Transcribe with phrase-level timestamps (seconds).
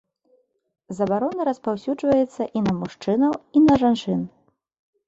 [0.99, 4.19] Забарона распаўсюджваецца і на мужчынаў, і на жанчын.